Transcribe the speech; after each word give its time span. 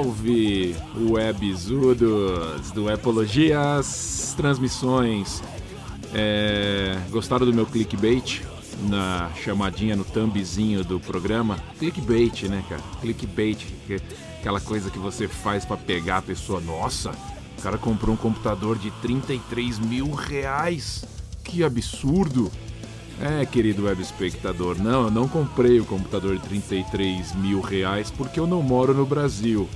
Salve, 0.00 0.76
webzudos 1.08 2.70
do 2.72 2.90
Epologias 2.90 4.34
Transmissões. 4.36 5.42
É, 6.12 6.98
gostaram 7.08 7.46
do 7.46 7.54
meu 7.54 7.64
clickbait 7.64 8.42
na 8.90 9.30
chamadinha 9.42 9.96
no 9.96 10.04
thumbzinho 10.04 10.84
do 10.84 11.00
programa? 11.00 11.56
Clickbait, 11.78 12.42
né, 12.42 12.62
cara? 12.68 12.82
Clickbait, 13.00 13.56
que- 13.86 13.98
aquela 14.38 14.60
coisa 14.60 14.90
que 14.90 14.98
você 14.98 15.26
faz 15.28 15.64
pra 15.64 15.78
pegar 15.78 16.18
a 16.18 16.22
pessoa. 16.22 16.60
Nossa, 16.60 17.12
o 17.58 17.62
cara 17.62 17.78
comprou 17.78 18.12
um 18.12 18.18
computador 18.18 18.76
de 18.76 18.90
33 19.00 19.78
mil 19.78 20.10
reais. 20.12 21.06
Que 21.42 21.64
absurdo! 21.64 22.52
É, 23.18 23.46
querido 23.46 23.84
web 23.84 24.02
espectador, 24.02 24.76
não, 24.78 25.04
eu 25.04 25.10
não 25.10 25.26
comprei 25.26 25.80
o 25.80 25.86
computador 25.86 26.36
de 26.36 26.42
33 26.46 27.34
mil 27.36 27.62
reais 27.62 28.10
porque 28.10 28.38
eu 28.38 28.46
não 28.46 28.60
moro 28.60 28.92
no 28.92 29.06
Brasil. 29.06 29.66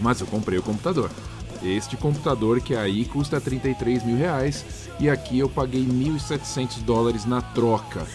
Mas 0.00 0.20
eu 0.20 0.26
comprei 0.26 0.58
o 0.58 0.62
computador. 0.62 1.10
Este 1.62 1.96
computador 1.96 2.60
que 2.60 2.76
aí 2.76 3.04
custa 3.04 3.40
33 3.40 4.04
mil 4.04 4.16
reais 4.16 4.64
e 5.00 5.10
aqui 5.10 5.38
eu 5.38 5.48
paguei 5.48 5.84
1.700 5.84 6.82
dólares 6.82 7.24
na 7.24 7.40
troca. 7.40 8.06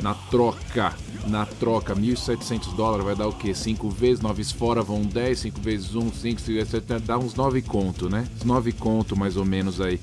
Na 0.00 0.14
troca, 0.14 0.94
na 1.26 1.46
troca, 1.46 1.94
1.700 1.94 2.74
dólares 2.74 3.04
vai 3.04 3.16
dar 3.16 3.28
o 3.28 3.32
quê? 3.32 3.54
5 3.54 3.88
vezes, 3.90 4.20
9 4.20 4.44
fora 4.44 4.82
vão 4.82 5.02
10, 5.02 5.38
5 5.38 5.60
vezes 5.60 5.94
1, 5.94 6.12
5, 6.12 6.40
6, 6.40 6.68
7, 6.68 6.98
dá 7.00 7.18
uns 7.18 7.34
9 7.34 7.62
conto, 7.62 8.08
né? 8.08 8.28
Uns 8.36 8.44
9 8.44 8.72
conto 8.72 9.16
mais 9.16 9.36
ou 9.36 9.44
menos 9.44 9.80
aí. 9.80 10.00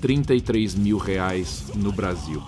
33 0.00 0.74
mil 0.74 0.98
reais 0.98 1.64
no 1.74 1.92
Brasil. 1.92 2.42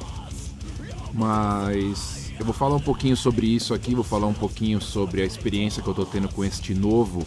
Mas 1.12 2.32
eu 2.38 2.44
vou 2.44 2.52
falar 2.52 2.74
um 2.74 2.80
pouquinho 2.80 3.16
sobre 3.16 3.46
isso 3.46 3.72
aqui, 3.72 3.94
vou 3.94 4.04
falar 4.04 4.26
um 4.26 4.34
pouquinho 4.34 4.80
sobre 4.80 5.22
a 5.22 5.24
experiência 5.24 5.80
que 5.82 5.88
eu 5.88 5.94
tô 5.94 6.04
tendo 6.04 6.28
com 6.28 6.44
este 6.44 6.74
novo 6.74 7.24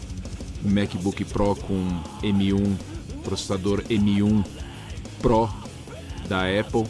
MacBook 0.68 1.24
Pro 1.24 1.56
com 1.56 2.02
M1, 2.22 2.76
processador 3.24 3.82
M1 3.84 4.44
Pro 5.20 5.48
da 6.28 6.42
Apple. 6.42 6.84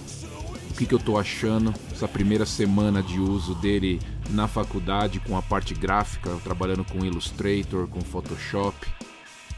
O 0.70 0.74
que, 0.78 0.86
que 0.86 0.94
eu 0.94 0.98
tô 0.98 1.18
achando 1.18 1.74
essa 1.90 2.06
primeira 2.06 2.46
semana 2.46 3.02
de 3.02 3.18
uso 3.18 3.54
dele 3.56 4.00
na 4.30 4.46
faculdade 4.46 5.18
com 5.20 5.36
a 5.36 5.42
parte 5.42 5.74
gráfica, 5.74 6.30
trabalhando 6.44 6.84
com 6.84 7.04
Illustrator, 7.04 7.88
com 7.88 8.00
Photoshop. 8.00 8.86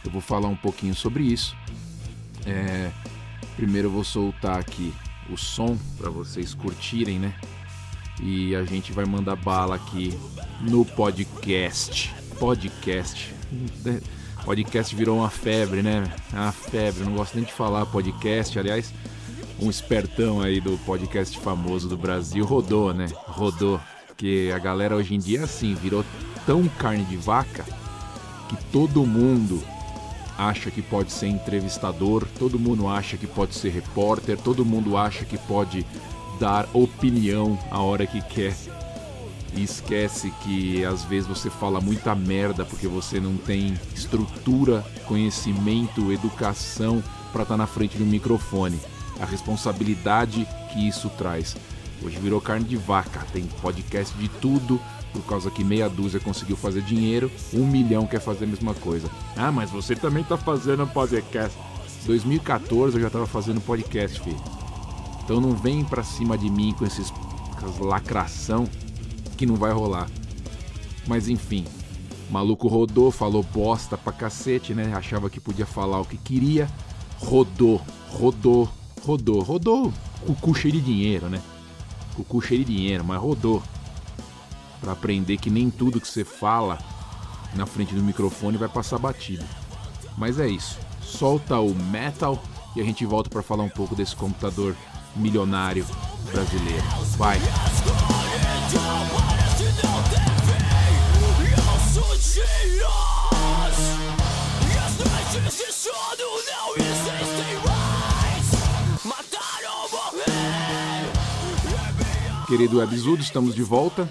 Eu 0.04 0.10
vou 0.10 0.20
falar 0.20 0.48
um 0.48 0.56
pouquinho 0.56 0.94
sobre 0.94 1.24
isso. 1.24 1.54
É, 2.46 2.90
Primeiro 3.60 3.88
eu 3.88 3.92
vou 3.92 4.04
soltar 4.04 4.58
aqui 4.58 4.90
o 5.28 5.36
som 5.36 5.76
para 5.98 6.08
vocês 6.08 6.54
curtirem, 6.54 7.18
né? 7.18 7.34
E 8.22 8.56
a 8.56 8.64
gente 8.64 8.90
vai 8.90 9.04
mandar 9.04 9.36
bala 9.36 9.74
aqui 9.74 10.18
no 10.62 10.82
podcast. 10.82 12.10
Podcast. 12.38 13.39
Podcast 14.44 14.94
virou 14.94 15.18
uma 15.18 15.30
febre, 15.30 15.82
né? 15.82 16.10
Uma 16.32 16.52
febre. 16.52 17.04
Não 17.04 17.14
gosto 17.14 17.34
nem 17.34 17.44
de 17.44 17.52
falar 17.52 17.84
podcast. 17.86 18.58
Aliás, 18.58 18.92
um 19.60 19.68
espertão 19.68 20.40
aí 20.40 20.60
do 20.60 20.78
podcast 20.78 21.38
famoso 21.38 21.88
do 21.88 21.96
Brasil 21.96 22.44
rodou, 22.44 22.94
né? 22.94 23.06
Rodou. 23.26 23.80
Porque 24.06 24.50
a 24.54 24.58
galera 24.58 24.96
hoje 24.96 25.14
em 25.14 25.18
dia, 25.18 25.44
assim, 25.44 25.74
virou 25.74 26.04
tão 26.46 26.66
carne 26.68 27.04
de 27.04 27.16
vaca 27.16 27.64
que 28.48 28.56
todo 28.72 29.06
mundo 29.06 29.62
acha 30.36 30.70
que 30.70 30.80
pode 30.80 31.12
ser 31.12 31.26
entrevistador, 31.26 32.26
todo 32.38 32.58
mundo 32.58 32.88
acha 32.88 33.16
que 33.16 33.26
pode 33.26 33.54
ser 33.54 33.70
repórter, 33.70 34.38
todo 34.38 34.64
mundo 34.64 34.96
acha 34.96 35.24
que 35.24 35.36
pode 35.36 35.84
dar 36.40 36.66
opinião 36.72 37.58
a 37.70 37.80
hora 37.80 38.06
que 38.06 38.22
quer. 38.22 38.54
E 39.54 39.62
esquece 39.62 40.30
que 40.42 40.84
às 40.84 41.04
vezes 41.04 41.28
você 41.28 41.50
fala 41.50 41.80
muita 41.80 42.14
merda 42.14 42.64
porque 42.64 42.86
você 42.86 43.18
não 43.18 43.36
tem 43.36 43.78
estrutura, 43.94 44.84
conhecimento, 45.06 46.12
educação 46.12 47.02
para 47.32 47.42
estar 47.42 47.56
na 47.56 47.66
frente 47.66 47.98
do 47.98 48.04
microfone. 48.04 48.78
A 49.20 49.24
responsabilidade 49.24 50.46
que 50.72 50.86
isso 50.86 51.08
traz. 51.10 51.56
Hoje 52.02 52.18
virou 52.18 52.40
carne 52.40 52.64
de 52.64 52.76
vaca, 52.76 53.26
tem 53.32 53.44
podcast 53.60 54.16
de 54.16 54.28
tudo, 54.28 54.80
por 55.12 55.22
causa 55.24 55.50
que 55.50 55.62
meia 55.62 55.88
dúzia 55.88 56.20
conseguiu 56.20 56.56
fazer 56.56 56.82
dinheiro, 56.82 57.30
um 57.52 57.66
milhão 57.66 58.06
quer 58.06 58.20
fazer 58.20 58.44
a 58.44 58.48
mesma 58.48 58.72
coisa. 58.74 59.10
Ah, 59.36 59.52
mas 59.52 59.70
você 59.70 59.94
também 59.94 60.24
tá 60.24 60.36
fazendo 60.38 60.86
podcast. 60.86 61.56
2014 62.06 62.96
eu 62.96 63.02
já 63.02 63.10
tava 63.10 63.26
fazendo 63.26 63.60
podcast, 63.60 64.20
filho. 64.20 64.40
Então 65.24 65.40
não 65.40 65.54
vem 65.54 65.84
pra 65.84 66.02
cima 66.02 66.38
de 66.38 66.48
mim 66.48 66.72
com 66.72 66.86
esses 66.86 67.12
lacração 67.80 68.66
que 69.40 69.46
não 69.46 69.56
vai 69.56 69.72
rolar. 69.72 70.06
Mas 71.06 71.26
enfim, 71.26 71.64
o 72.28 72.32
maluco 72.32 72.68
rodou, 72.68 73.10
falou 73.10 73.42
bosta 73.42 73.96
pra 73.96 74.12
cacete, 74.12 74.74
né? 74.74 74.92
Achava 74.94 75.30
que 75.30 75.40
podia 75.40 75.64
falar 75.64 75.98
o 75.98 76.04
que 76.04 76.18
queria. 76.18 76.68
Rodou, 77.16 77.80
rodou, 78.10 78.68
rodou, 79.02 79.40
rodou. 79.40 79.92
Com 80.26 80.32
o 80.32 80.36
cu 80.36 80.54
cheio 80.54 80.74
de 80.74 80.82
dinheiro, 80.82 81.30
né? 81.30 81.40
Com 82.14 82.20
o 82.20 82.24
cu 82.24 82.42
cheio 82.42 82.62
de 82.62 82.76
dinheiro, 82.76 83.02
mas 83.02 83.18
rodou 83.18 83.62
para 84.78 84.92
aprender 84.92 85.38
que 85.38 85.48
nem 85.48 85.70
tudo 85.70 86.02
que 86.02 86.08
você 86.08 86.22
fala 86.22 86.78
na 87.54 87.64
frente 87.64 87.94
do 87.94 88.02
microfone 88.02 88.58
vai 88.58 88.68
passar 88.68 88.98
batido. 88.98 89.44
Mas 90.18 90.38
é 90.38 90.48
isso. 90.48 90.78
Solta 91.02 91.58
o 91.58 91.74
metal 91.74 92.42
e 92.76 92.82
a 92.82 92.84
gente 92.84 93.06
volta 93.06 93.30
para 93.30 93.42
falar 93.42 93.62
um 93.62 93.70
pouco 93.70 93.96
desse 93.96 94.14
computador 94.14 94.76
milionário 95.16 95.86
brasileiro. 96.30 96.84
Vai. 97.16 97.38
Querido 112.46 112.78
Webzudo, 112.78 113.22
estamos 113.22 113.54
de 113.54 113.62
volta. 113.62 114.08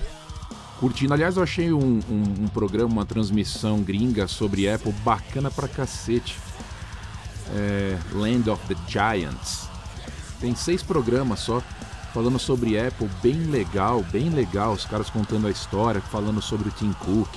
Curtindo, 0.80 1.14
aliás, 1.14 1.36
eu 1.36 1.44
achei 1.44 1.74
um, 1.74 2.00
um- 2.10 2.44
um 2.44 2.48
programa, 2.48 2.88
uma 2.90 3.06
transmissão 3.06 3.82
gringa 3.82 4.28
sobre 4.28 4.70
Apple 4.70 4.94
bacana 5.04 5.52
pra 5.52 5.68
cacete. 5.68 6.38
É, 7.54 7.98
Land 8.14 8.50
of 8.50 8.64
the 8.68 8.76
Giants. 8.88 9.68
Tem 10.40 10.56
seis 10.56 10.82
programas 10.82 11.40
só 11.42 11.62
falando 12.14 12.40
sobre 12.40 12.80
Apple, 12.80 13.10
bem 13.22 13.44
legal, 13.46 14.04
bem 14.12 14.30
legal. 14.30 14.72
Os 14.74 14.86
caras 14.86 15.10
contando 15.10 15.48
a 15.48 15.52
história, 15.52 16.00
falando 16.00 16.42
sobre 16.42 16.70
o 16.70 16.72
Tim 16.72 16.94
Cook. 16.94 17.30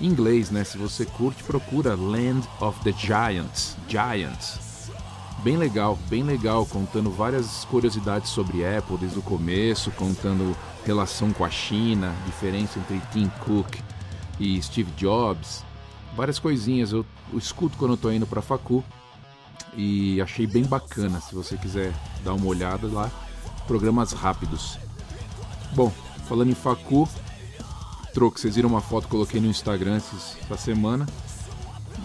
Em 0.00 0.06
inglês, 0.06 0.50
né? 0.50 0.64
Se 0.64 0.76
você 0.76 1.06
curte, 1.06 1.42
procura 1.42 1.94
Land 1.94 2.46
of 2.60 2.78
the 2.80 2.92
Giants. 2.92 3.76
Giants. 3.88 4.90
Bem 5.42 5.56
legal, 5.56 5.98
bem 6.08 6.22
legal, 6.22 6.66
contando 6.66 7.10
várias 7.10 7.64
curiosidades 7.66 8.30
sobre 8.30 8.66
Apple 8.66 8.96
desde 8.98 9.18
o 9.18 9.22
começo, 9.22 9.90
contando 9.92 10.56
relação 10.84 11.32
com 11.32 11.44
a 11.44 11.50
China, 11.50 12.14
diferença 12.26 12.78
entre 12.78 13.00
Tim 13.12 13.28
Cook 13.44 13.78
e 14.40 14.60
Steve 14.62 14.90
Jobs, 14.96 15.64
várias 16.16 16.38
coisinhas. 16.38 16.92
Eu, 16.92 17.04
eu 17.32 17.38
escuto 17.38 17.76
quando 17.78 17.92
eu 17.92 17.96
tô 17.96 18.10
indo 18.10 18.26
pra 18.26 18.42
facu 18.42 18.82
e 19.76 20.20
achei 20.20 20.46
bem 20.46 20.64
bacana. 20.64 21.20
Se 21.20 21.34
você 21.34 21.56
quiser 21.56 21.92
dar 22.24 22.34
uma 22.34 22.46
olhada 22.46 22.86
lá, 22.88 23.10
programas 23.66 24.12
rápidos. 24.12 24.78
Bom, 25.74 25.92
falando 26.28 26.50
em 26.50 26.54
facu, 26.54 27.08
troco, 28.16 28.40
vocês 28.40 28.56
viram 28.56 28.70
uma 28.70 28.80
foto 28.80 29.04
que 29.04 29.10
coloquei 29.10 29.38
no 29.38 29.46
Instagram 29.46 29.96
essa 29.96 30.56
semana 30.56 31.06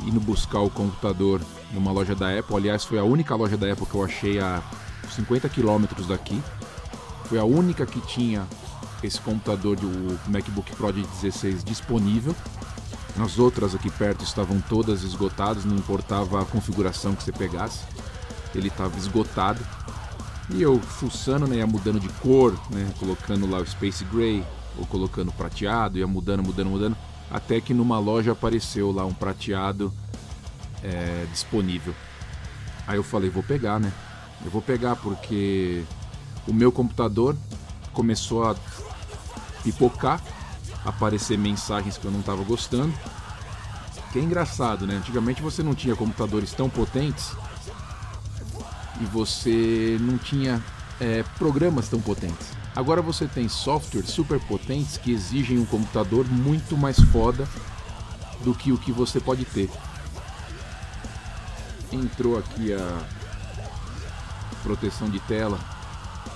indo 0.05 0.19
buscar 0.19 0.59
o 0.59 0.69
computador 0.69 1.39
numa 1.71 1.89
loja 1.93 2.13
da 2.13 2.37
Apple. 2.37 2.53
Aliás, 2.53 2.83
foi 2.83 2.99
a 2.99 3.03
única 3.05 3.33
loja 3.33 3.55
da 3.55 3.71
Apple 3.71 3.85
que 3.85 3.95
eu 3.95 4.03
achei 4.03 4.37
a 4.37 4.61
50 5.15 5.47
quilômetros 5.47 6.07
daqui. 6.07 6.41
Foi 7.29 7.39
a 7.39 7.45
única 7.45 7.85
que 7.85 8.01
tinha 8.01 8.45
esse 9.01 9.21
computador 9.21 9.77
do 9.77 10.19
MacBook 10.29 10.75
Pro 10.75 10.91
de 10.91 11.01
16 11.01 11.63
disponível. 11.63 12.35
As 13.17 13.39
outras 13.39 13.73
aqui 13.73 13.89
perto 13.89 14.25
estavam 14.25 14.59
todas 14.67 15.03
esgotadas, 15.03 15.63
não 15.63 15.77
importava 15.77 16.41
a 16.41 16.45
configuração 16.45 17.15
que 17.15 17.23
você 17.23 17.31
pegasse, 17.31 17.85
ele 18.53 18.67
estava 18.67 18.97
esgotado. 18.97 19.65
E 20.49 20.61
eu 20.61 20.77
fuçando, 20.77 21.47
né, 21.47 21.63
mudando 21.63 22.01
de 22.01 22.09
cor, 22.19 22.53
né, 22.69 22.91
colocando 22.99 23.49
lá 23.49 23.59
o 23.59 23.65
Space 23.65 24.03
Gray, 24.03 24.45
ou 24.77 24.85
colocando 24.85 25.31
prateado, 25.31 25.97
ia 25.97 26.07
mudando, 26.07 26.44
mudando, 26.44 26.69
mudando, 26.69 26.97
até 27.29 27.62
que 27.62 27.73
numa 27.73 28.00
loja 28.00 28.31
apareceu 28.31 28.91
lá 28.91 29.06
um 29.06 29.13
prateado 29.13 29.94
é, 30.83 31.25
disponível. 31.31 31.94
Aí 32.88 32.97
eu 32.97 33.03
falei, 33.03 33.29
vou 33.29 33.44
pegar, 33.44 33.79
né? 33.79 33.91
Eu 34.44 34.51
vou 34.51 34.62
pegar 34.62 34.95
porque 34.95 35.83
o 36.47 36.53
meu 36.53 36.71
computador 36.71 37.38
começou 37.94 38.50
a 38.50 38.56
pipocar, 39.63 40.21
aparecer 40.83 41.38
mensagens 41.38 41.97
que 41.97 42.06
eu 42.06 42.12
não 42.12 42.21
estava 42.21 42.44
gostando. 42.44 42.94
Que 44.12 44.19
é 44.19 44.21
engraçado, 44.21 44.85
né? 44.85 44.95
Antigamente 44.95 45.41
você 45.41 45.63
não 45.63 45.73
tinha 45.73 45.95
computadores 45.95 46.51
tão 46.51 46.69
potentes 46.69 47.31
e 49.00 49.06
você 49.06 49.97
não 50.01 50.18
tinha 50.18 50.62
é, 51.00 51.23
programas 51.38 51.88
tão 51.88 52.01
potentes. 52.01 52.60
Agora 52.75 53.01
você 53.01 53.27
tem 53.27 53.50
softwares 53.50 54.09
super 54.09 54.39
potentes 54.39 54.97
que 54.97 55.12
exigem 55.12 55.59
um 55.59 55.65
computador 55.65 56.25
muito 56.25 56.77
mais 56.77 57.00
foda 57.00 57.47
do 58.44 58.56
que 58.56 58.71
o 58.71 58.77
que 58.77 58.91
você 58.91 59.19
pode 59.19 59.44
ter. 59.45 59.69
Entrou 61.91 62.38
aqui 62.38 62.73
a 62.73 63.03
proteção 64.63 65.09
de 65.09 65.19
tela. 65.21 65.59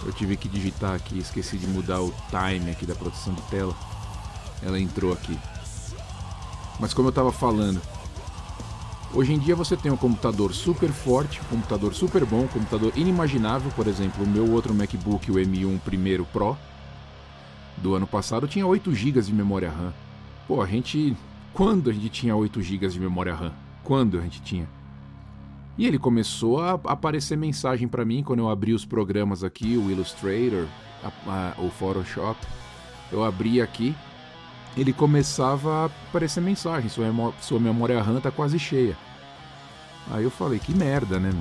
Eu 0.05 0.11
tive 0.11 0.35
que 0.35 0.49
digitar 0.49 0.93
aqui, 0.93 1.17
esqueci 1.17 1.57
de 1.57 1.67
mudar 1.67 2.01
o 2.01 2.13
time 2.29 2.69
aqui 2.69 2.85
da 2.85 2.95
proteção 2.95 3.33
de 3.33 3.41
tela. 3.43 3.73
Ela 4.61 4.79
entrou 4.79 5.13
aqui. 5.13 5.39
Mas 6.79 6.93
como 6.93 7.07
eu 7.07 7.11
estava 7.11 7.31
falando, 7.31 7.81
hoje 9.15 9.33
em 9.33 9.39
dia 9.39 9.55
você 9.55 9.77
tem 9.77 9.91
um 9.91 9.97
computador 9.97 10.53
super 10.53 10.89
forte, 10.89 11.39
um 11.41 11.55
computador 11.55 11.93
super 11.93 12.25
bom, 12.25 12.41
um 12.41 12.47
computador 12.47 12.91
inimaginável, 12.95 13.71
por 13.71 13.87
exemplo, 13.87 14.23
o 14.23 14.27
meu 14.27 14.51
outro 14.51 14.73
MacBook, 14.73 15.31
o 15.31 15.35
M1 15.35 15.79
primeiro 15.79 16.25
Pro, 16.25 16.57
do 17.77 17.95
ano 17.95 18.05
passado 18.05 18.47
tinha 18.47 18.67
8 18.67 18.93
GB 18.93 19.21
de 19.21 19.33
memória 19.33 19.69
RAM. 19.69 19.93
Pô, 20.47 20.61
a 20.61 20.65
gente. 20.65 21.15
Quando 21.53 21.89
a 21.89 21.93
gente 21.93 22.09
tinha 22.09 22.35
8 22.35 22.61
GB 22.61 22.87
de 22.89 22.99
memória 22.99 23.33
RAM? 23.33 23.53
Quando 23.83 24.19
a 24.19 24.21
gente 24.21 24.41
tinha? 24.41 24.67
E 25.77 25.85
ele 25.85 25.97
começou 25.97 26.61
a 26.61 26.73
aparecer 26.85 27.37
mensagem 27.37 27.87
para 27.87 28.05
mim 28.05 28.23
quando 28.23 28.39
eu 28.39 28.49
abri 28.49 28.73
os 28.73 28.85
programas 28.85 29.43
aqui, 29.43 29.77
o 29.77 29.89
Illustrator, 29.89 30.67
a, 31.03 31.53
a, 31.57 31.61
o 31.61 31.69
Photoshop. 31.69 32.39
Eu 33.11 33.23
abri 33.23 33.61
aqui, 33.61 33.95
ele 34.75 34.91
começava 34.91 35.83
a 35.83 35.85
aparecer 35.85 36.41
mensagem: 36.41 36.89
sua, 36.89 37.05
sua 37.41 37.59
memória 37.59 38.01
RAM 38.01 38.19
tá 38.19 38.31
quase 38.31 38.59
cheia. 38.59 38.97
Aí 40.11 40.23
eu 40.23 40.31
falei: 40.31 40.59
que 40.59 40.73
merda, 40.73 41.19
né? 41.19 41.31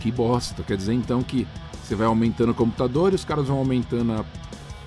Que 0.00 0.10
bosta. 0.10 0.62
Quer 0.62 0.76
dizer 0.76 0.94
então 0.94 1.22
que 1.22 1.46
você 1.82 1.94
vai 1.94 2.06
aumentando 2.06 2.50
o 2.52 2.54
computador 2.54 3.12
e 3.12 3.16
os 3.16 3.24
caras 3.24 3.48
vão 3.48 3.58
aumentando 3.58 4.12
a 4.12 4.24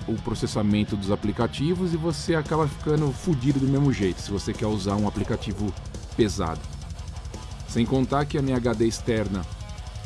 o 0.06 0.14
processamento 0.16 0.96
dos 0.96 1.10
aplicativos 1.10 1.94
e 1.94 1.96
você 1.96 2.34
acaba 2.34 2.68
ficando 2.68 3.10
fodido 3.12 3.58
do 3.58 3.66
mesmo 3.66 3.92
jeito 3.92 4.20
se 4.20 4.30
você 4.30 4.52
quer 4.52 4.66
usar 4.66 4.96
um 4.96 5.08
aplicativo 5.08 5.72
pesado. 6.16 6.60
Sem 7.68 7.86
contar 7.86 8.24
que 8.26 8.38
a 8.38 8.42
minha 8.42 8.56
HD 8.56 8.86
externa 8.86 9.44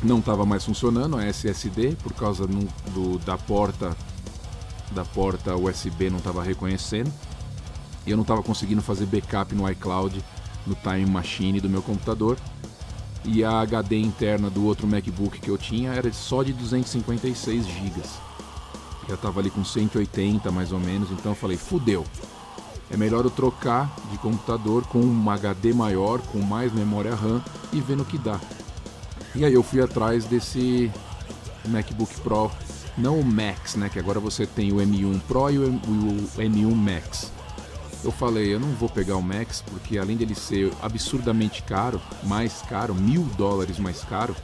não 0.01 0.19
estava 0.19 0.45
mais 0.45 0.63
funcionando, 0.63 1.17
a 1.17 1.25
SSD, 1.25 1.97
por 2.01 2.13
causa 2.13 2.47
do, 2.47 2.59
do, 2.93 3.19
da 3.19 3.37
porta 3.37 3.95
da 4.91 5.05
porta 5.05 5.55
USB 5.55 6.09
não 6.09 6.17
estava 6.17 6.43
reconhecendo. 6.43 7.11
E 8.07 8.11
eu 8.11 8.17
não 8.17 8.23
estava 8.23 8.41
conseguindo 8.41 8.81
fazer 8.81 9.05
backup 9.05 9.53
no 9.53 9.69
iCloud, 9.69 10.23
no 10.65 10.75
Time 10.75 11.05
Machine 11.05 11.61
do 11.61 11.69
meu 11.69 11.83
computador. 11.83 12.37
E 13.25 13.43
a 13.43 13.59
HD 13.59 13.99
interna 13.99 14.49
do 14.49 14.65
outro 14.65 14.87
MacBook 14.87 15.39
que 15.39 15.49
eu 15.49 15.57
tinha 15.57 15.91
era 15.91 16.11
só 16.13 16.41
de 16.41 16.53
256 16.53 17.65
GB 17.65 18.01
já 19.09 19.17
tava 19.17 19.39
ali 19.39 19.49
com 19.49 19.65
180 19.65 20.51
mais 20.51 20.71
ou 20.71 20.79
menos, 20.79 21.09
então 21.11 21.31
eu 21.31 21.35
falei, 21.35 21.57
fudeu. 21.57 22.05
É 22.91 22.97
melhor 22.97 23.25
eu 23.25 23.31
trocar 23.31 23.93
de 24.11 24.17
computador 24.19 24.85
com 24.85 24.99
um 24.99 25.29
HD 25.29 25.73
maior, 25.73 26.19
com 26.21 26.39
mais 26.39 26.71
memória 26.71 27.13
RAM 27.15 27.43
e 27.73 27.81
ver 27.81 27.97
no 27.97 28.05
que 28.05 28.17
dá. 28.17 28.39
E 29.35 29.43
aí 29.45 29.53
eu 29.53 29.63
fui 29.63 29.81
atrás 29.81 30.25
desse 30.25 30.91
MacBook 31.67 32.19
Pro, 32.21 32.51
não 32.97 33.19
o 33.19 33.25
Max, 33.25 33.75
né? 33.75 33.89
Que 33.89 33.99
agora 33.99 34.19
você 34.19 34.45
tem 34.45 34.71
o 34.71 34.77
M1 34.77 35.21
Pro 35.27 35.49
e 35.51 35.57
o 35.59 35.79
M1 36.37 36.73
Max. 36.73 37.31
Eu 38.03 38.11
falei, 38.11 38.53
eu 38.53 38.59
não 38.59 38.69
vou 38.69 38.87
pegar 38.87 39.17
o 39.17 39.21
Max 39.21 39.61
porque 39.61 39.97
além 39.97 40.15
dele 40.15 40.33
ser 40.33 40.71
absurdamente 40.81 41.61
caro, 41.63 42.01
mais 42.23 42.61
caro, 42.61 42.95
mil 42.95 43.23
dólares 43.37 43.77
mais 43.77 44.03
caro, 44.03 44.35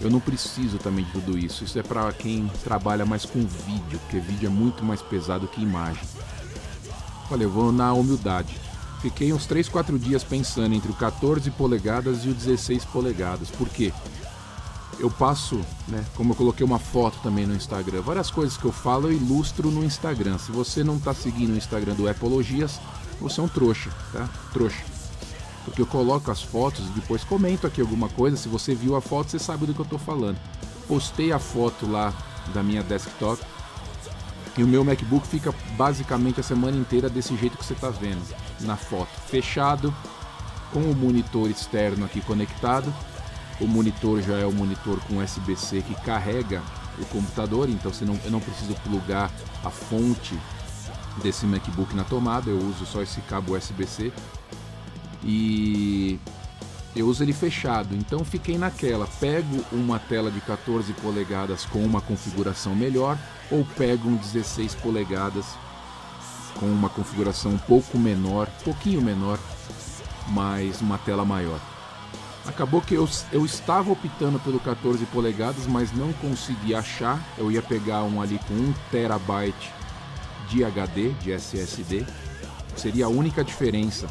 eu 0.00 0.10
não 0.10 0.20
preciso 0.20 0.76
também 0.78 1.04
de 1.04 1.12
tudo 1.12 1.38
isso. 1.38 1.64
Isso 1.64 1.78
é 1.78 1.82
para 1.82 2.12
quem 2.12 2.50
trabalha 2.62 3.06
mais 3.06 3.24
com 3.24 3.40
vídeo, 3.40 3.98
porque 4.00 4.18
vídeo 4.18 4.46
é 4.46 4.50
muito 4.50 4.84
mais 4.84 5.00
pesado 5.00 5.48
que 5.48 5.62
imagem. 5.62 6.02
Olha, 7.30 7.44
eu 7.44 7.50
vou 7.50 7.72
na 7.72 7.92
humildade. 7.94 8.54
Fiquei 9.00 9.32
uns 9.32 9.46
3, 9.46 9.68
4 9.68 9.98
dias 9.98 10.22
pensando 10.22 10.74
entre 10.74 10.90
o 10.90 10.94
14 10.94 11.50
polegadas 11.52 12.24
e 12.24 12.28
o 12.28 12.34
16 12.34 12.84
polegadas. 12.86 13.50
Por 13.50 13.68
quê? 13.68 13.92
Eu 14.98 15.10
passo, 15.10 15.60
né, 15.88 16.04
como 16.14 16.32
eu 16.32 16.36
coloquei 16.36 16.64
uma 16.64 16.78
foto 16.78 17.18
também 17.22 17.46
no 17.46 17.54
Instagram, 17.54 18.00
várias 18.00 18.30
coisas 18.30 18.56
que 18.56 18.64
eu 18.64 18.72
falo 18.72 19.08
eu 19.08 19.12
ilustro 19.12 19.70
no 19.70 19.84
Instagram. 19.84 20.38
Se 20.38 20.52
você 20.52 20.84
não 20.84 20.96
está 20.96 21.12
seguindo 21.12 21.52
o 21.52 21.56
Instagram 21.56 21.94
do 21.94 22.08
Epologias, 22.08 22.80
você 23.20 23.40
é 23.40 23.42
um 23.42 23.48
trouxa, 23.48 23.90
tá? 24.12 24.28
Trouxa 24.52 24.94
porque 25.64 25.80
eu 25.80 25.86
coloco 25.86 26.30
as 26.30 26.42
fotos 26.42 26.86
e 26.86 26.90
depois 26.90 27.24
comento 27.24 27.66
aqui 27.66 27.80
alguma 27.80 28.08
coisa. 28.08 28.36
Se 28.36 28.48
você 28.48 28.74
viu 28.74 28.94
a 28.96 29.00
foto, 29.00 29.30
você 29.30 29.38
sabe 29.38 29.66
do 29.66 29.74
que 29.74 29.80
eu 29.80 29.84
estou 29.84 29.98
falando. 29.98 30.36
Postei 30.86 31.32
a 31.32 31.38
foto 31.38 31.90
lá 31.90 32.12
da 32.52 32.62
minha 32.62 32.82
desktop 32.82 33.42
e 34.56 34.62
o 34.62 34.68
meu 34.68 34.84
MacBook 34.84 35.26
fica 35.26 35.52
basicamente 35.76 36.38
a 36.38 36.42
semana 36.42 36.76
inteira 36.76 37.08
desse 37.08 37.34
jeito 37.36 37.56
que 37.56 37.64
você 37.64 37.72
está 37.72 37.88
vendo 37.88 38.22
na 38.60 38.76
foto, 38.76 39.08
fechado, 39.26 39.94
com 40.72 40.80
o 40.80 40.94
monitor 40.94 41.50
externo 41.50 42.04
aqui 42.04 42.20
conectado. 42.20 42.92
O 43.60 43.66
monitor 43.66 44.20
já 44.20 44.38
é 44.38 44.44
o 44.44 44.52
monitor 44.52 44.98
com 45.06 45.18
USB-C 45.18 45.82
que 45.82 45.94
carrega 46.02 46.62
o 46.98 47.04
computador, 47.06 47.68
então 47.68 47.92
você 47.92 48.04
não, 48.04 48.18
eu 48.24 48.30
não 48.30 48.40
preciso 48.40 48.74
plugar 48.82 49.30
a 49.64 49.70
fonte 49.70 50.38
desse 51.22 51.46
MacBook 51.46 51.94
na 51.94 52.04
tomada, 52.04 52.50
eu 52.50 52.58
uso 52.58 52.84
só 52.86 53.02
esse 53.02 53.20
cabo 53.22 53.56
USB-C 53.56 54.12
e 55.22 56.18
eu 56.94 57.06
uso 57.06 57.22
ele 57.22 57.32
fechado, 57.32 57.94
então 57.94 58.24
fiquei 58.24 58.58
naquela, 58.58 59.06
pego 59.18 59.64
uma 59.72 59.98
tela 59.98 60.30
de 60.30 60.40
14 60.40 60.92
polegadas 60.94 61.64
com 61.64 61.84
uma 61.84 62.00
configuração 62.00 62.74
melhor 62.74 63.18
ou 63.50 63.64
pego 63.76 64.08
um 64.08 64.16
16 64.16 64.74
polegadas 64.76 65.46
com 66.58 66.66
uma 66.66 66.88
configuração 66.88 67.52
um 67.52 67.58
pouco 67.58 67.98
menor, 67.98 68.48
pouquinho 68.64 69.02
menor, 69.02 69.38
mas 70.28 70.80
uma 70.80 70.98
tela 70.98 71.24
maior. 71.24 71.60
Acabou 72.46 72.82
que 72.82 72.94
eu, 72.94 73.08
eu 73.32 73.44
estava 73.44 73.90
optando 73.90 74.38
pelo 74.38 74.60
14 74.60 75.04
polegadas, 75.06 75.66
mas 75.66 75.92
não 75.92 76.12
consegui 76.14 76.74
achar. 76.74 77.22
Eu 77.38 77.50
ia 77.50 77.62
pegar 77.62 78.02
um 78.02 78.20
ali 78.20 78.38
com 78.46 78.54
1 78.54 78.74
terabyte 78.90 79.72
de 80.50 80.62
HD, 80.62 81.10
de 81.12 81.32
SSD. 81.32 82.04
Seria 82.76 83.06
a 83.06 83.08
única 83.08 83.42
diferença 83.42 84.06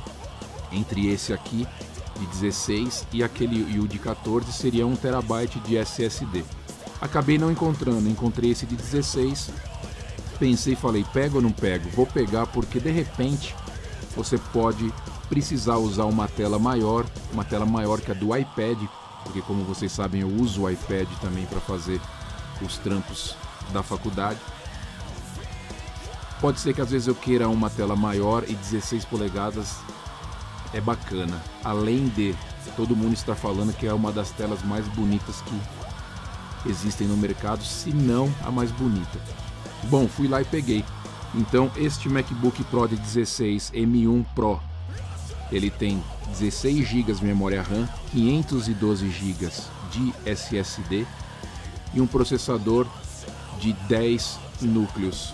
entre 0.71 1.07
esse 1.11 1.31
aqui 1.31 1.67
de 2.19 2.25
16 2.27 3.07
e 3.13 3.23
aquele 3.23 3.71
e 3.71 3.79
o 3.79 3.87
de 3.87 3.99
14 3.99 4.51
seria 4.51 4.87
1 4.87 4.95
terabyte 4.95 5.59
de 5.59 5.77
SSD. 5.77 6.43
Acabei 6.99 7.37
não 7.37 7.51
encontrando, 7.51 8.09
encontrei 8.09 8.51
esse 8.51 8.65
de 8.65 8.75
16. 8.75 9.51
Pensei 10.39 10.75
falei, 10.75 11.05
pego 11.13 11.35
ou 11.35 11.41
não 11.41 11.51
pego? 11.51 11.87
Vou 11.91 12.07
pegar 12.07 12.47
porque 12.47 12.79
de 12.79 12.89
repente 12.89 13.55
você 14.15 14.37
pode 14.37 14.91
precisar 15.33 15.77
usar 15.77 16.05
uma 16.05 16.27
tela 16.27 16.59
maior, 16.59 17.07
uma 17.31 17.43
tela 17.43 17.65
maior 17.65 17.99
que 17.99 18.11
a 18.11 18.13
do 18.13 18.37
iPad, 18.37 18.77
porque 19.23 19.41
como 19.41 19.63
vocês 19.63 19.91
sabem 19.91 20.21
eu 20.21 20.27
uso 20.27 20.61
o 20.61 20.69
iPad 20.69 21.07
também 21.21 21.47
para 21.47 21.59
fazer 21.59 21.99
os 22.61 22.77
trampos 22.77 23.35
da 23.71 23.81
faculdade. 23.81 24.39
Pode 26.39 26.59
ser 26.59 26.75
que 26.75 26.81
às 26.81 26.91
vezes 26.91 27.07
eu 27.07 27.15
queira 27.15 27.49
uma 27.49 27.67
tela 27.67 27.95
maior 27.95 28.43
e 28.47 28.53
16 28.53 29.05
polegadas 29.05 29.75
é 30.71 30.79
bacana. 30.79 31.41
Além 31.63 32.09
de 32.09 32.35
todo 32.75 32.95
mundo 32.95 33.13
está 33.13 33.33
falando 33.33 33.73
que 33.73 33.87
é 33.87 33.93
uma 33.93 34.11
das 34.11 34.29
telas 34.29 34.61
mais 34.63 34.87
bonitas 34.89 35.41
que 35.41 36.69
existem 36.69 37.07
no 37.07 37.17
mercado, 37.17 37.63
se 37.63 37.89
não 37.89 38.31
a 38.43 38.51
mais 38.51 38.69
bonita. 38.69 39.19
Bom, 39.85 40.07
fui 40.07 40.27
lá 40.27 40.43
e 40.43 40.45
peguei. 40.45 40.85
Então, 41.33 41.71
este 41.75 42.07
MacBook 42.07 42.63
Pro 42.65 42.87
de 42.87 42.97
16 42.97 43.71
M1 43.71 44.23
Pro, 44.35 44.61
ele 45.53 45.69
tem 45.69 46.03
16 46.29 46.87
GB 46.87 47.13
de 47.13 47.23
memória 47.23 47.61
RAM, 47.61 47.87
512 48.11 49.07
GB 49.09 49.51
de 49.91 50.13
SSD 50.25 51.05
e 51.93 52.01
um 52.01 52.07
processador 52.07 52.87
de 53.59 53.71
10 53.87 54.39
núcleos 54.61 55.33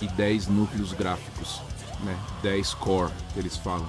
e 0.00 0.06
10 0.06 0.46
núcleos 0.46 0.92
gráficos, 0.92 1.60
né? 2.04 2.16
10 2.40 2.74
core 2.74 3.10
que 3.34 3.40
eles 3.40 3.56
falam. 3.56 3.88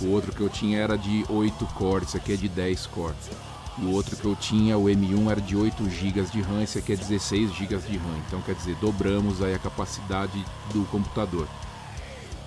O 0.00 0.08
outro 0.08 0.32
que 0.32 0.40
eu 0.40 0.48
tinha 0.48 0.78
era 0.78 0.98
de 0.98 1.24
8 1.28 1.64
cores, 1.66 2.08
esse 2.08 2.16
aqui 2.16 2.32
é 2.32 2.36
de 2.36 2.48
10 2.48 2.86
cores. 2.86 3.30
E 3.78 3.84
o 3.84 3.92
outro 3.92 4.16
que 4.16 4.24
eu 4.24 4.34
tinha, 4.34 4.76
o 4.76 4.86
M1, 4.86 5.30
era 5.30 5.40
de 5.40 5.56
8 5.56 5.88
GB 5.88 6.22
de 6.22 6.40
RAM, 6.40 6.62
esse 6.62 6.78
aqui 6.78 6.94
é 6.94 6.96
16 6.96 7.52
GB 7.52 7.76
de 7.76 7.98
RAM. 7.98 8.18
Então 8.26 8.42
quer 8.42 8.56
dizer, 8.56 8.74
dobramos 8.80 9.40
aí 9.42 9.54
a 9.54 9.58
capacidade 9.60 10.44
do 10.72 10.84
computador. 10.86 11.46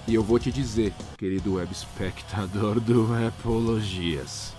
E 0.08 0.16
eu 0.16 0.24
vou 0.24 0.38
te 0.38 0.52
dizer, 0.52 0.94
querido 1.18 1.56
web 1.56 1.72
espectador 1.72 2.80
do 2.80 3.08
Apologias, 3.26 4.54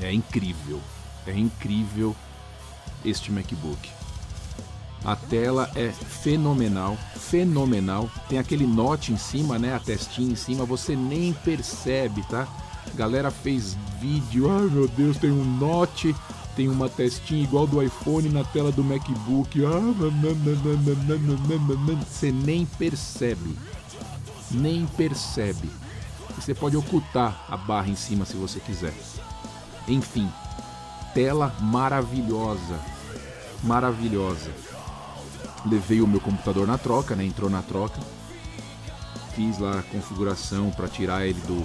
é 0.00 0.12
incrível, 0.12 0.80
é 1.26 1.32
incrível 1.32 2.14
este 3.04 3.32
MacBook. 3.32 3.90
A 5.04 5.16
tela 5.16 5.70
é 5.74 5.90
fenomenal, 5.90 6.96
fenomenal. 7.16 8.08
Tem 8.28 8.38
aquele 8.38 8.66
note 8.66 9.12
em 9.12 9.16
cima, 9.16 9.58
né? 9.58 9.74
A 9.74 9.80
testinha 9.80 10.32
em 10.32 10.36
cima, 10.36 10.64
você 10.64 10.94
nem 10.94 11.32
percebe, 11.32 12.22
tá? 12.28 12.46
galera 12.94 13.30
fez 13.30 13.76
vídeo, 14.00 14.50
ai 14.50 14.68
meu 14.68 14.88
Deus, 14.88 15.16
tem 15.16 15.30
um 15.30 15.44
note, 15.44 16.14
tem 16.54 16.68
uma 16.68 16.88
testinha 16.88 17.42
igual 17.42 17.66
do 17.66 17.82
iPhone 17.82 18.28
na 18.28 18.44
tela 18.44 18.70
do 18.70 18.84
MacBook. 18.84 19.60
Você 22.06 22.30
nem 22.30 22.66
percebe. 22.66 23.56
Nem 24.52 24.86
percebe. 24.86 25.70
você 26.36 26.54
pode 26.54 26.76
ocultar 26.76 27.44
a 27.48 27.56
barra 27.56 27.88
em 27.88 27.96
cima 27.96 28.24
se 28.24 28.36
você 28.36 28.60
quiser. 28.60 28.94
Enfim, 29.88 30.30
tela 31.14 31.54
maravilhosa, 31.60 32.78
maravilhosa. 33.62 34.50
Levei 35.64 36.00
o 36.00 36.06
meu 36.06 36.20
computador 36.20 36.66
na 36.66 36.76
troca, 36.76 37.14
né? 37.14 37.24
Entrou 37.24 37.48
na 37.48 37.62
troca. 37.62 38.00
Fiz 39.34 39.58
lá 39.58 39.78
a 39.78 39.82
configuração 39.82 40.70
para 40.70 40.88
tirar 40.88 41.26
ele 41.26 41.40
do, 41.40 41.64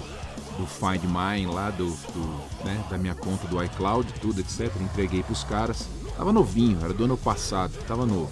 do 0.56 0.66
Find 0.66 1.04
My 1.04 1.46
lá 1.46 1.70
do, 1.70 1.86
do 1.86 2.64
né, 2.64 2.82
da 2.88 2.96
minha 2.96 3.14
conta 3.14 3.46
do 3.46 3.62
iCloud, 3.62 4.12
tudo 4.20 4.40
etc. 4.40 4.74
Entreguei 4.80 5.22
para 5.22 5.32
os 5.32 5.44
caras. 5.44 5.86
Tava 6.16 6.32
novinho, 6.32 6.82
era 6.82 6.94
do 6.94 7.04
ano 7.04 7.16
passado, 7.16 7.72
tava 7.86 8.06
novo. 8.06 8.30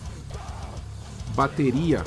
Bateria 1.34 2.02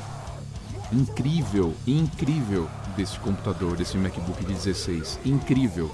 incrível, 0.91 1.73
incrível 1.85 2.67
desse 2.95 3.17
computador, 3.19 3.75
desse 3.75 3.97
MacBook 3.97 4.43
de 4.43 4.53
16, 4.53 5.19
incrível. 5.25 5.91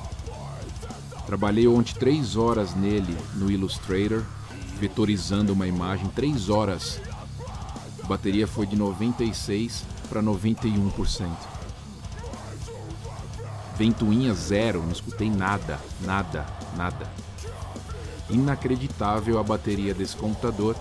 Trabalhei 1.26 1.68
ontem 1.68 1.94
três 1.94 2.36
horas 2.36 2.76
nele 2.76 3.18
no 3.34 3.52
Illustrator, 3.52 4.24
vetorizando 4.80 5.54
uma 5.54 5.68
imagem, 5.68 6.08
três 6.10 6.50
horas. 6.50 7.02
A 8.04 8.08
bateria 8.08 8.48
foi 8.48 8.68
de 8.68 8.76
96 8.76 9.84
para 10.08 10.22
91%. 10.22 11.30
Ventoinha 13.78 14.34
zero, 14.34 14.82
não 14.82 14.92
escutei 14.92 15.30
nada, 15.30 15.80
nada, 16.02 16.46
nada. 16.78 17.10
Inacreditável 18.30 19.38
a 19.38 19.44
bateria 19.44 19.94
desse 19.94 20.16
computador. 20.16 20.76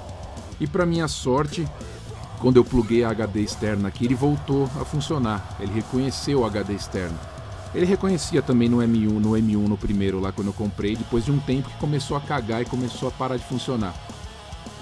E 0.61 0.67
para 0.67 0.87
minha 0.87 1.09
sorte, 1.09 1.67
quando 2.45 2.59
eu 2.59 2.65
pluguei 2.65 3.03
a 3.03 3.09
HD 3.09 3.41
externa 3.41 3.89
aqui, 3.89 4.05
ele 4.05 4.15
voltou 4.15 4.65
a 4.79 4.85
funcionar. 4.85 5.57
Ele 5.59 5.73
reconheceu 5.73 6.41
o 6.41 6.45
HD 6.45 6.75
externo. 6.75 7.19
Ele 7.75 7.87
reconhecia 7.87 8.43
também 8.43 8.69
no 8.69 8.81
M1, 8.83 9.13
no 9.13 9.31
M1 9.31 9.67
no 9.67 9.79
primeiro 9.79 10.21
lá 10.21 10.31
quando 10.31 10.49
eu 10.49 10.53
comprei, 10.53 10.95
depois 10.95 11.25
de 11.25 11.33
um 11.33 11.39
tempo 11.39 11.71
que 11.71 11.77
começou 11.79 12.19
a 12.19 12.21
cagar 12.21 12.61
e 12.61 12.67
começou 12.67 13.09
a 13.09 13.13
parar 13.13 13.39
de 13.39 13.45
funcionar. 13.45 13.95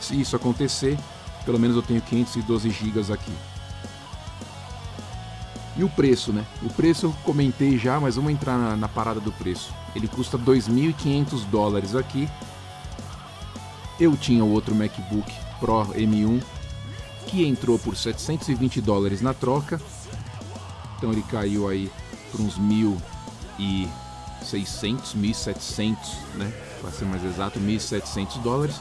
Se 0.00 0.21
isso 0.21 0.35
acontecer, 0.35 0.99
pelo 1.45 1.57
menos 1.57 1.76
eu 1.76 1.83
tenho 1.83 2.00
512 2.02 2.69
GB 2.69 3.12
aqui. 3.12 3.33
E 5.76 5.85
o 5.85 5.88
preço, 5.88 6.33
né? 6.33 6.45
O 6.64 6.69
preço 6.69 7.07
eu 7.07 7.14
comentei 7.23 7.78
já, 7.78 8.00
mas 8.00 8.16
vamos 8.16 8.33
entrar 8.33 8.59
na, 8.59 8.76
na 8.76 8.88
parada 8.88 9.21
do 9.21 9.31
preço. 9.31 9.73
Ele 9.95 10.09
custa 10.09 10.37
2.500 10.37 11.45
dólares 11.49 11.95
aqui. 11.95 12.28
Eu 14.00 14.16
tinha 14.16 14.42
o 14.45 14.50
outro 14.50 14.75
MacBook 14.75 15.33
Pro 15.61 15.87
M1 15.95 16.42
que 17.26 17.47
entrou 17.47 17.79
por 17.79 17.97
720 17.97 18.81
dólares 18.81 19.21
na 19.21 19.35
troca. 19.35 19.81
Então 20.97 21.12
ele 21.12 21.23
caiu 21.23 21.69
aí 21.69 21.91
por 22.31 22.41
uns 22.41 22.59
1.600, 22.59 23.88
1.700, 25.17 25.97
né? 26.35 26.52
Para 26.81 26.91
ser 26.91 27.05
mais 27.05 27.25
exato, 27.25 27.61
1.700 27.61 28.41
dólares. 28.43 28.81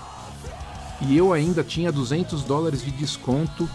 E 1.02 1.18
eu 1.18 1.34
ainda 1.34 1.64
tinha 1.64 1.92
200 1.92 2.44
dólares 2.44 2.84
de 2.84 2.92
desconto 2.92 3.68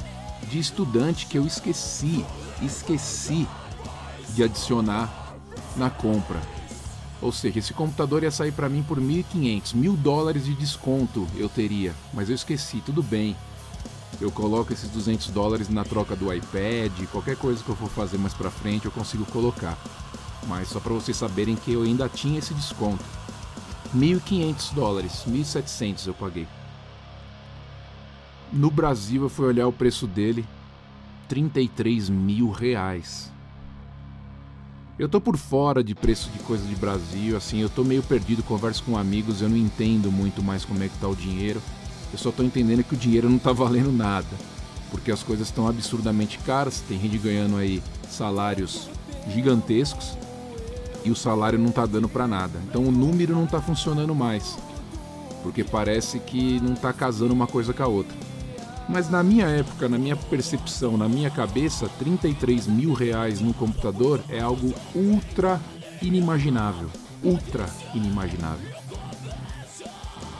de 0.48 0.58
estudante 0.58 1.26
que 1.26 1.38
eu 1.38 1.46
esqueci, 1.46 2.24
esqueci 2.62 3.46
de 4.30 4.44
adicionar 4.44 5.34
na 5.76 5.90
compra. 5.90 6.40
Ou 7.20 7.32
seja, 7.32 7.58
esse 7.58 7.72
computador 7.72 8.22
ia 8.22 8.30
sair 8.30 8.52
para 8.52 8.68
mim 8.68 8.82
por 8.82 9.00
1.500, 9.00 9.74
mil 9.74 9.94
dólares 9.94 10.44
de 10.44 10.54
desconto 10.54 11.26
eu 11.34 11.48
teria, 11.48 11.94
mas 12.12 12.28
eu 12.28 12.34
esqueci, 12.34 12.82
tudo 12.84 13.02
bem 13.02 13.34
eu 14.20 14.30
coloco 14.30 14.72
esses 14.72 14.88
200 14.88 15.28
dólares 15.28 15.68
na 15.68 15.84
troca 15.84 16.16
do 16.16 16.32
iPad, 16.32 16.92
qualquer 17.12 17.36
coisa 17.36 17.62
que 17.62 17.68
eu 17.68 17.76
for 17.76 17.90
fazer 17.90 18.18
mais 18.18 18.32
pra 18.32 18.50
frente 18.50 18.86
eu 18.86 18.90
consigo 18.90 19.24
colocar. 19.26 19.78
Mas 20.46 20.68
só 20.68 20.80
para 20.80 20.92
vocês 20.92 21.16
saberem 21.16 21.56
que 21.56 21.72
eu 21.72 21.82
ainda 21.82 22.08
tinha 22.08 22.38
esse 22.38 22.54
desconto. 22.54 23.04
1.500 23.94 24.74
dólares, 24.74 25.24
1.700 25.28 26.06
eu 26.06 26.14
paguei. 26.14 26.46
No 28.52 28.70
Brasil 28.70 29.22
eu 29.22 29.28
fui 29.28 29.46
olhar 29.46 29.66
o 29.66 29.72
preço 29.72 30.06
dele, 30.06 30.46
33 31.28 32.08
mil 32.08 32.50
reais. 32.50 33.32
Eu 34.98 35.08
tô 35.10 35.20
por 35.20 35.36
fora 35.36 35.84
de 35.84 35.94
preço 35.94 36.30
de 36.30 36.38
coisa 36.38 36.66
de 36.66 36.74
Brasil, 36.74 37.36
assim, 37.36 37.58
eu 37.58 37.68
tô 37.68 37.84
meio 37.84 38.02
perdido, 38.02 38.42
converso 38.42 38.82
com 38.82 38.96
amigos, 38.96 39.42
eu 39.42 39.48
não 39.48 39.56
entendo 39.56 40.10
muito 40.10 40.42
mais 40.42 40.64
como 40.64 40.82
é 40.82 40.88
que 40.88 40.96
tá 40.98 41.06
o 41.06 41.14
dinheiro. 41.14 41.60
Eu 42.16 42.18
só 42.18 42.30
estou 42.30 42.46
entendendo 42.46 42.82
que 42.82 42.94
o 42.94 42.96
dinheiro 42.96 43.28
não 43.28 43.36
está 43.36 43.52
valendo 43.52 43.92
nada, 43.92 44.26
porque 44.90 45.12
as 45.12 45.22
coisas 45.22 45.48
estão 45.48 45.68
absurdamente 45.68 46.38
caras, 46.38 46.82
tem 46.88 46.98
gente 46.98 47.18
ganhando 47.18 47.58
aí 47.58 47.82
salários 48.08 48.88
gigantescos 49.28 50.16
e 51.04 51.10
o 51.10 51.14
salário 51.14 51.58
não 51.58 51.68
está 51.68 51.84
dando 51.84 52.08
para 52.08 52.26
nada. 52.26 52.58
Então 52.66 52.84
o 52.84 52.90
número 52.90 53.34
não 53.34 53.44
está 53.44 53.60
funcionando 53.60 54.14
mais, 54.14 54.56
porque 55.42 55.62
parece 55.62 56.18
que 56.18 56.58
não 56.60 56.72
está 56.72 56.90
casando 56.90 57.34
uma 57.34 57.46
coisa 57.46 57.74
com 57.74 57.82
a 57.82 57.86
outra. 57.86 58.16
Mas 58.88 59.10
na 59.10 59.22
minha 59.22 59.48
época, 59.48 59.86
na 59.86 59.98
minha 59.98 60.16
percepção, 60.16 60.96
na 60.96 61.10
minha 61.10 61.28
cabeça, 61.28 61.86
33 61.98 62.66
mil 62.66 62.94
reais 62.94 63.42
no 63.42 63.52
computador 63.52 64.24
é 64.30 64.40
algo 64.40 64.72
ultra 64.94 65.60
inimaginável. 66.00 66.88
Ultra 67.22 67.68
inimaginável. 67.94 68.85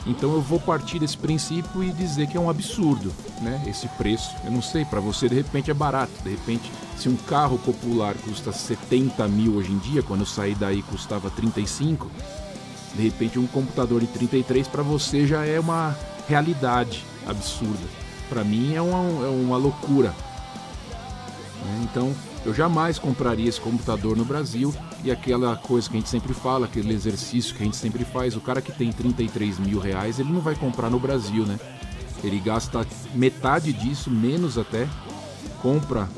Então 0.07 0.33
eu 0.33 0.41
vou 0.41 0.59
partir 0.59 0.99
desse 0.99 1.17
princípio 1.17 1.83
e 1.83 1.91
dizer 1.91 2.27
que 2.27 2.37
é 2.37 2.39
um 2.39 2.49
absurdo, 2.49 3.13
né? 3.41 3.61
Esse 3.67 3.87
preço. 3.89 4.33
Eu 4.45 4.51
não 4.51 4.61
sei, 4.61 4.85
para 4.85 5.01
você 5.01 5.27
de 5.27 5.35
repente 5.35 5.69
é 5.69 5.73
barato. 5.73 6.11
De 6.23 6.29
repente, 6.29 6.71
se 6.97 7.09
um 7.09 7.17
carro 7.17 7.59
popular 7.59 8.15
custa 8.15 8.51
70 8.51 9.27
mil 9.27 9.55
hoje 9.55 9.71
em 9.71 9.77
dia, 9.79 10.01
quando 10.01 10.21
eu 10.21 10.25
saí 10.25 10.55
daí 10.55 10.81
custava 10.81 11.29
35, 11.29 12.09
de 12.95 13.03
repente 13.03 13.37
um 13.37 13.45
computador 13.47 13.99
de 13.99 14.07
33 14.07 14.67
para 14.67 14.81
você 14.81 15.27
já 15.27 15.45
é 15.45 15.59
uma 15.59 15.95
realidade 16.27 17.03
absurda. 17.27 17.85
Para 18.29 18.43
mim 18.43 18.73
é 18.73 18.81
uma, 18.81 19.25
é 19.25 19.29
uma 19.29 19.57
loucura. 19.57 20.13
Né? 21.63 21.87
Então 21.89 22.13
eu 22.45 22.53
jamais 22.53 22.97
compraria 22.97 23.49
esse 23.49 23.59
computador 23.59 24.15
no 24.15 24.23
Brasil 24.23 24.73
e 25.03 25.11
aquela 25.11 25.55
coisa 25.55 25.89
que 25.89 25.97
a 25.97 25.99
gente 25.99 26.09
sempre 26.09 26.33
fala, 26.33 26.65
aquele 26.65 26.93
exercício 26.93 27.55
que 27.55 27.61
a 27.61 27.65
gente 27.65 27.77
sempre 27.77 28.05
faz, 28.05 28.35
o 28.35 28.41
cara 28.41 28.61
que 28.61 28.71
tem 28.71 28.91
33 28.91 29.59
mil 29.59 29.79
reais, 29.79 30.19
ele 30.19 30.31
não 30.31 30.41
vai 30.41 30.55
comprar 30.55 30.89
no 30.89 30.99
Brasil, 30.99 31.45
né? 31.45 31.59
Ele 32.23 32.39
gasta 32.39 32.85
metade 33.13 33.71
disso, 33.71 34.09
menos 34.09 34.57
até, 34.57 34.87
compra 35.61 36.09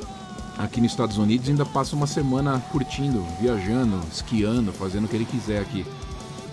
aqui 0.56 0.80
nos 0.80 0.92
Estados 0.92 1.18
Unidos 1.18 1.48
e 1.48 1.50
ainda 1.50 1.66
passa 1.66 1.96
uma 1.96 2.06
semana 2.06 2.60
curtindo, 2.70 3.24
viajando, 3.40 4.00
esquiando, 4.10 4.72
fazendo 4.72 5.04
o 5.04 5.08
que 5.08 5.16
ele 5.16 5.24
quiser 5.24 5.60
aqui. 5.60 5.84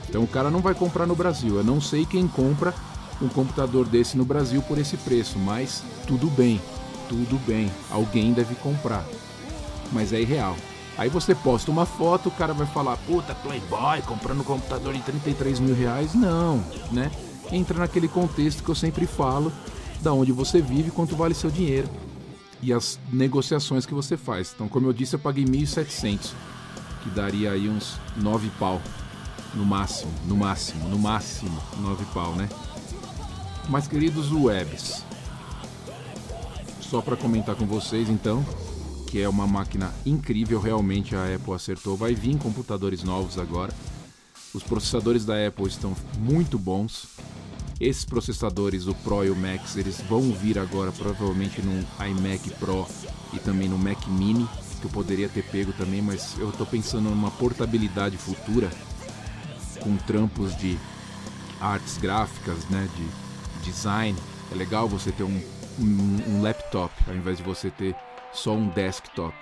Então 0.09 0.23
o 0.23 0.27
cara 0.27 0.49
não 0.49 0.59
vai 0.59 0.73
comprar 0.73 1.05
no 1.05 1.15
Brasil. 1.15 1.57
Eu 1.57 1.63
não 1.63 1.81
sei 1.81 2.05
quem 2.05 2.27
compra 2.27 2.73
um 3.21 3.27
computador 3.27 3.85
desse 3.87 4.17
no 4.17 4.25
Brasil 4.25 4.61
por 4.61 4.77
esse 4.77 4.95
preço, 4.97 5.37
mas 5.39 5.83
tudo 6.05 6.29
bem, 6.29 6.61
tudo 7.07 7.39
bem, 7.45 7.71
alguém 7.89 8.33
deve 8.33 8.55
comprar. 8.55 9.05
Mas 9.91 10.13
é 10.13 10.21
irreal. 10.21 10.55
Aí 10.97 11.09
você 11.09 11.35
posta 11.35 11.69
uma 11.69 11.85
foto, 11.85 12.29
o 12.29 12.31
cara 12.31 12.53
vai 12.53 12.65
falar, 12.67 12.97
puta, 12.97 13.35
Playboy, 13.35 14.01
comprando 14.01 14.41
um 14.41 14.43
computador 14.43 14.93
de 14.93 15.01
33 15.01 15.59
mil 15.59 15.75
reais. 15.75 16.13
Não, 16.13 16.63
né? 16.91 17.11
Entra 17.51 17.79
naquele 17.79 18.07
contexto 18.07 18.63
que 18.63 18.69
eu 18.69 18.75
sempre 18.75 19.05
falo, 19.05 19.51
da 20.01 20.11
onde 20.11 20.31
você 20.31 20.61
vive, 20.61 20.91
quanto 20.91 21.15
vale 21.15 21.33
seu 21.33 21.51
dinheiro 21.51 21.87
e 22.61 22.73
as 22.73 22.99
negociações 23.11 23.85
que 23.85 23.93
você 23.93 24.17
faz. 24.17 24.51
Então, 24.53 24.67
como 24.67 24.87
eu 24.87 24.93
disse, 24.93 25.15
eu 25.15 25.19
paguei 25.19 25.45
1.700, 25.45 26.31
que 27.03 27.09
daria 27.09 27.51
aí 27.51 27.69
uns 27.69 27.99
9 28.15 28.49
pau, 28.59 28.81
no 29.53 29.65
máximo, 29.65 30.11
no 30.25 30.35
máximo, 30.35 30.89
no 30.89 30.99
máximo 30.99 31.61
9 31.79 32.05
pau, 32.13 32.35
né? 32.35 32.49
Mas 33.69 33.87
queridos 33.87 34.31
webs, 34.31 35.03
só 36.89 37.01
para 37.01 37.17
comentar 37.17 37.55
com 37.55 37.65
vocês 37.65 38.09
então, 38.09 38.45
que 39.07 39.21
é 39.21 39.27
uma 39.27 39.45
máquina 39.45 39.93
incrível, 40.05 40.59
realmente 40.59 41.15
a 41.15 41.35
Apple 41.35 41.53
acertou. 41.53 41.97
Vai 41.97 42.15
vir 42.15 42.37
computadores 42.37 43.03
novos 43.03 43.37
agora. 43.37 43.73
Os 44.53 44.63
processadores 44.63 45.25
da 45.25 45.47
Apple 45.47 45.67
estão 45.67 45.95
muito 46.17 46.57
bons. 46.57 47.07
Esses 47.79 48.05
processadores, 48.05 48.87
o 48.87 48.95
Pro 48.95 49.23
e 49.25 49.29
o 49.29 49.35
Max, 49.35 49.75
eles 49.75 50.01
vão 50.09 50.31
vir 50.31 50.57
agora 50.57 50.91
provavelmente 50.91 51.61
no 51.61 51.85
iMac 52.07 52.49
Pro 52.51 52.87
e 53.33 53.39
também 53.39 53.67
no 53.67 53.77
Mac 53.77 54.07
Mini, 54.07 54.47
que 54.79 54.85
eu 54.85 54.91
poderia 54.91 55.29
ter 55.29 55.43
pego 55.43 55.73
também, 55.73 56.01
mas 56.01 56.35
eu 56.39 56.49
estou 56.49 56.65
pensando 56.65 57.09
numa 57.09 57.29
portabilidade 57.31 58.17
futura 58.17 58.71
com 59.81 59.95
trampos 59.97 60.55
de 60.57 60.77
artes 61.59 61.97
gráficas, 61.97 62.65
né, 62.69 62.89
de 62.95 63.69
design. 63.69 64.17
É 64.51 64.55
legal 64.55 64.87
você 64.87 65.11
ter 65.11 65.23
um, 65.23 65.41
um, 65.79 66.41
laptop 66.41 66.93
ao 67.07 67.15
invés 67.15 67.37
de 67.37 67.43
você 67.43 67.69
ter 67.69 67.95
só 68.33 68.53
um 68.53 68.67
desktop. 68.69 69.33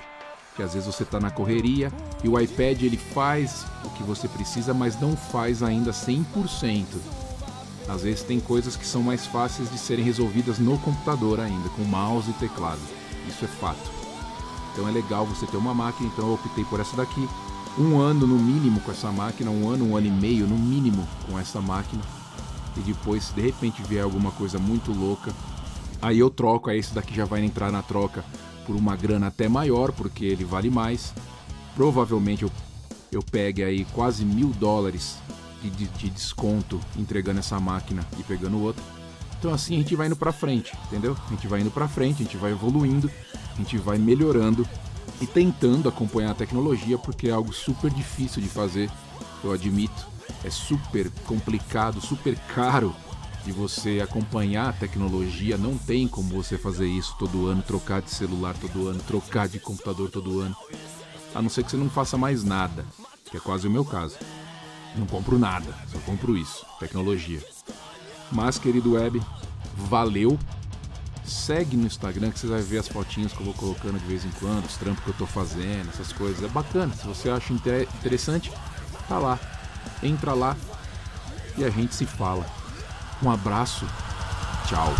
Que 0.55 0.63
às 0.63 0.73
vezes 0.73 0.87
você 0.87 1.03
está 1.03 1.19
na 1.19 1.29
correria 1.29 1.91
e 2.23 2.29
o 2.29 2.39
iPad 2.39 2.81
ele 2.81 2.97
faz 2.97 3.65
o 3.83 3.89
que 3.89 4.03
você 4.03 4.27
precisa, 4.27 4.73
mas 4.73 4.99
não 4.99 5.15
faz 5.15 5.61
ainda 5.61 5.91
100%. 5.91 6.85
Às 7.87 8.01
vezes 8.01 8.23
tem 8.23 8.39
coisas 8.39 8.75
que 8.75 8.85
são 8.85 9.03
mais 9.03 9.27
fáceis 9.27 9.69
de 9.69 9.77
serem 9.77 10.03
resolvidas 10.03 10.57
no 10.57 10.77
computador 10.79 11.39
ainda, 11.39 11.69
com 11.69 11.83
mouse 11.83 12.29
e 12.31 12.33
teclado. 12.33 12.79
Isso 13.27 13.43
é 13.45 13.47
fato. 13.47 13.91
Então 14.71 14.87
é 14.87 14.91
legal 14.91 15.25
você 15.25 15.45
ter 15.45 15.57
uma 15.57 15.73
máquina, 15.73 16.09
então 16.11 16.27
eu 16.27 16.33
optei 16.33 16.63
por 16.65 16.79
essa 16.79 16.95
daqui. 16.95 17.27
um 17.77 17.99
ano 17.99 18.25
no 18.25 18.39
mínimo 18.39 18.79
com 18.79 18.91
essa 18.91 19.11
máquina, 19.11 19.51
um 19.51 19.69
ano, 19.69 19.89
um 19.89 19.97
ano 19.97 20.07
e 20.07 20.11
meio 20.11 20.47
no 20.47 20.57
mínimo 20.57 21.05
com 21.29 21.37
essa 21.37 21.61
máquina. 21.61 22.01
E 22.75 22.79
depois, 22.81 23.25
se 23.25 23.33
de 23.33 23.41
repente 23.41 23.81
vier 23.83 24.03
alguma 24.03 24.31
coisa 24.31 24.57
muito 24.57 24.91
louca, 24.91 25.33
aí 26.05 26.19
eu 26.19 26.29
troco, 26.29 26.69
aí 26.69 26.77
esse 26.77 26.93
daqui 26.93 27.15
já 27.15 27.25
vai 27.25 27.43
entrar 27.43 27.71
na 27.71 27.81
troca 27.81 28.23
por 28.65 28.75
uma 28.75 28.95
grana 28.95 29.27
até 29.27 29.49
maior, 29.49 29.91
porque 29.91 30.23
ele 30.23 30.45
vale 30.45 30.69
mais. 30.69 31.13
Provavelmente 31.75 32.43
eu, 32.43 32.51
eu 33.11 33.23
pegue 33.23 33.63
aí 33.63 33.85
quase 33.85 34.23
mil 34.23 34.49
dólares 34.49 35.17
de, 35.63 35.69
de, 35.71 35.87
de 35.87 36.09
desconto 36.11 36.79
entregando 36.95 37.39
essa 37.39 37.59
máquina 37.59 38.05
e 38.19 38.23
pegando 38.23 38.61
outra. 38.61 38.83
Então 39.39 39.51
assim 39.51 39.75
a 39.75 39.77
gente 39.79 39.95
vai 39.95 40.05
indo 40.05 40.15
para 40.15 40.31
frente, 40.31 40.73
entendeu? 40.85 41.17
A 41.25 41.29
gente 41.31 41.47
vai 41.47 41.61
indo 41.61 41.71
para 41.71 41.87
frente, 41.87 42.21
a 42.21 42.25
gente 42.25 42.37
vai 42.37 42.51
evoluindo, 42.51 43.09
a 43.53 43.57
gente 43.57 43.77
vai 43.77 43.97
melhorando 43.97 44.67
e 45.19 45.25
tentando 45.25 45.89
acompanhar 45.89 46.31
a 46.31 46.35
tecnologia, 46.35 46.99
porque 46.99 47.29
é 47.29 47.31
algo 47.31 47.51
super 47.51 47.89
difícil 47.89 48.41
de 48.41 48.47
fazer, 48.47 48.91
eu 49.43 49.51
admito. 49.51 50.05
É 50.43 50.49
super 50.51 51.09
complicado, 51.25 51.99
super 51.99 52.35
caro 52.53 52.95
de 53.45 53.51
você 53.51 54.01
acompanhar 54.03 54.69
a 54.69 54.73
tecnologia. 54.73 55.57
Não 55.57 55.77
tem 55.77 56.07
como 56.07 56.29
você 56.29 56.57
fazer 56.57 56.87
isso 56.87 57.15
todo 57.19 57.47
ano, 57.47 57.61
trocar 57.61 58.01
de 58.01 58.09
celular 58.09 58.55
todo 58.59 58.87
ano, 58.87 58.99
trocar 59.05 59.47
de 59.47 59.59
computador 59.59 60.09
todo 60.09 60.39
ano. 60.39 60.55
A 61.33 61.41
não 61.41 61.49
ser 61.49 61.63
que 61.63 61.69
você 61.71 61.77
não 61.77 61.89
faça 61.89 62.17
mais 62.17 62.43
nada, 62.43 62.83
que 63.29 63.37
é 63.37 63.39
quase 63.39 63.67
o 63.67 63.71
meu 63.71 63.85
caso. 63.85 64.17
Não 64.95 65.05
compro 65.05 65.37
nada, 65.37 65.71
só 65.91 65.99
compro 65.99 66.35
isso, 66.35 66.65
tecnologia. 66.79 67.41
Mas, 68.31 68.57
querido 68.57 68.93
web, 68.93 69.21
valeu. 69.75 70.39
Segue 71.23 71.75
no 71.75 71.85
Instagram 71.87 72.31
que 72.31 72.39
você 72.39 72.47
vai 72.47 72.61
ver 72.61 72.79
as 72.79 72.87
fotinhas 72.87 73.33
que 73.33 73.39
eu 73.39 73.45
vou 73.45 73.53
colocando 73.55 73.99
de 73.99 74.05
vez 74.05 74.23
em 74.23 74.29
quando, 74.39 74.65
os 74.65 74.77
trampos 74.77 75.03
que 75.03 75.09
eu 75.09 75.15
tô 75.15 75.25
fazendo, 75.25 75.89
essas 75.89 76.11
coisas. 76.13 76.43
É 76.43 76.47
bacana. 76.47 76.93
Se 76.93 77.05
você 77.05 77.29
acha 77.29 77.51
interessante, 77.51 78.51
tá 79.07 79.17
lá. 79.17 79.39
Entra 80.01 80.33
lá 80.33 80.55
e 81.57 81.63
a 81.63 81.69
gente 81.69 81.93
se 81.93 82.05
fala. 82.05 82.45
Um 83.23 83.31
abraço. 83.31 83.85
Tchau. 84.67 84.93